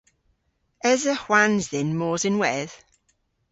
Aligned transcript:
Esa 0.91 1.13
hwans 1.23 1.65
dhyn 1.71 1.89
mos 1.99 2.23
ynwedh? 2.29 2.75